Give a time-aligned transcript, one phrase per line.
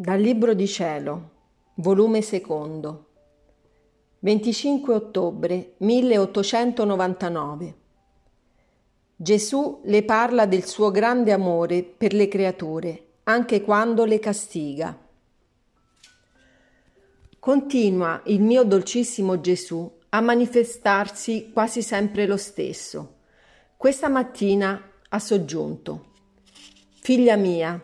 [0.00, 1.30] Dal Libro di Cielo,
[1.74, 3.06] volume secondo,
[4.20, 7.74] 25 ottobre 1899.
[9.16, 14.96] Gesù le parla del suo grande amore per le creature, anche quando le castiga.
[17.40, 23.16] Continua il mio dolcissimo Gesù a manifestarsi quasi sempre lo stesso.
[23.76, 26.04] Questa mattina ha soggiunto.
[27.00, 27.82] Figlia mia,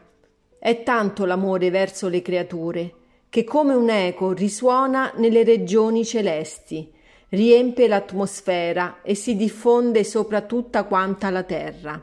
[0.65, 2.95] è tanto l'amore verso le creature
[3.29, 6.91] che come un eco risuona nelle regioni celesti,
[7.29, 12.03] riempie l'atmosfera e si diffonde sopra tutta quanta la terra.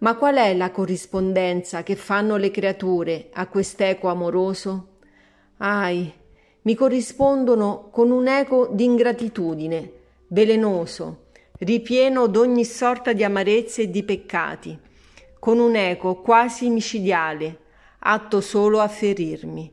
[0.00, 4.88] Ma qual è la corrispondenza che fanno le creature a quest'eco amoroso?
[5.56, 6.12] Ai,
[6.60, 9.92] mi corrispondono con un eco di ingratitudine,
[10.26, 11.28] velenoso,
[11.60, 14.78] ripieno d'ogni sorta di amarezze e di peccati,
[15.38, 17.60] con un eco quasi micidiale,
[18.04, 19.72] atto solo a ferirmi.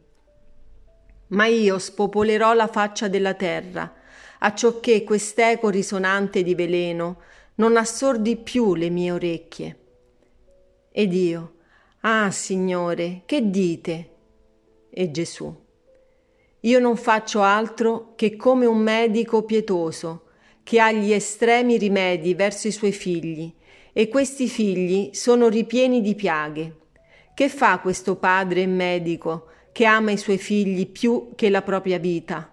[1.29, 3.93] Ma io spopolerò la faccia della terra,
[4.39, 7.21] acciocché quest'eco risonante di veleno
[7.55, 9.79] non assordi più le mie orecchie.
[10.91, 11.53] Ed io,
[12.01, 14.09] ah Signore, che dite?
[14.89, 15.55] E Gesù,
[16.61, 20.23] io non faccio altro che come un medico pietoso,
[20.63, 23.53] che ha gli estremi rimedi verso i suoi figli,
[23.91, 26.78] e questi figli sono ripieni di piaghe.
[27.39, 32.51] Che fa questo padre medico che ama i suoi figli più che la propria vita?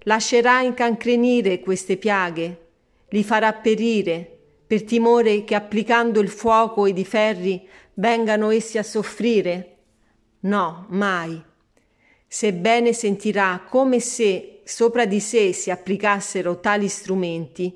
[0.00, 2.66] Lascerà incancrenire queste piaghe?
[3.08, 8.82] Li farà perire per timore che applicando il fuoco ed i ferri vengano essi a
[8.82, 9.78] soffrire?
[10.40, 11.42] No, mai.
[12.26, 17.74] Sebbene sentirà come se sopra di sé si applicassero tali strumenti,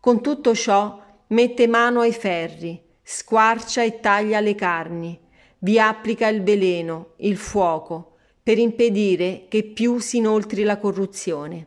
[0.00, 5.22] con tutto ciò mette mano ai ferri, squarcia e taglia le carni,
[5.64, 11.66] vi applica il veleno, il fuoco, per impedire che più si inoltri la corruzione.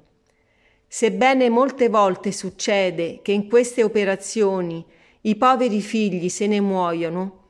[0.87, 4.85] Sebbene molte volte succede che in queste operazioni
[5.21, 7.45] i poveri figli se ne muoiono,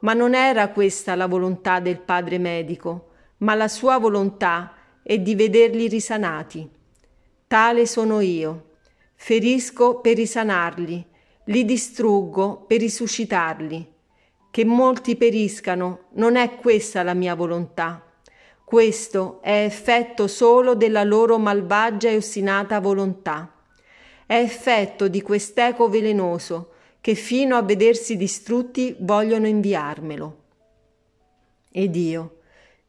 [0.00, 4.74] ma non era questa la volontà del padre medico, ma la sua volontà
[5.04, 6.68] è di vederli risanati.
[7.46, 8.70] Tale sono io.
[9.14, 11.06] Ferisco per risanarli,
[11.44, 13.90] li distruggo per risuscitarli
[14.52, 18.06] che molti periscano, non è questa la mia volontà.
[18.62, 23.50] Questo è effetto solo della loro malvagia e ostinata volontà.
[24.26, 30.42] È effetto di quest'eco velenoso che fino a vedersi distrutti vogliono inviarmelo.
[31.70, 32.40] Ed io,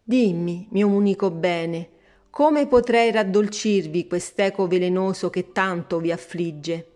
[0.03, 1.91] dimmi, mio unico bene,
[2.29, 6.91] come potrei raddolcirvi quest'eco velenoso che tanto vi affligge?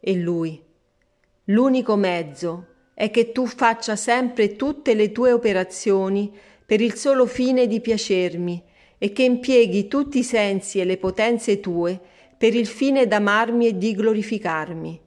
[0.00, 0.58] E lui,
[1.44, 2.68] l'unico mezzo
[3.02, 6.32] è che tu faccia sempre tutte le tue operazioni
[6.64, 8.62] per il solo fine di piacermi
[8.96, 11.98] e che impieghi tutti i sensi e le potenze tue
[12.38, 15.00] per il fine d'amarmi e di glorificarmi.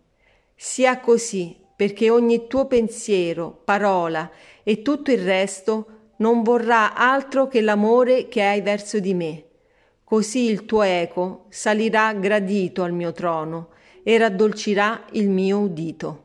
[0.54, 4.30] Sia così, perché ogni tuo pensiero, parola
[4.62, 9.44] e tutto il resto non vorrà altro che l'amore che hai verso di me.
[10.04, 13.70] Così il tuo eco salirà gradito al mio trono
[14.04, 16.25] e raddolcirà il mio udito.